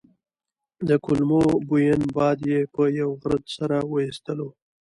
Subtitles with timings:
[0.87, 4.47] د کولمو بوین باد یې په یوه غرت سره وايستلو.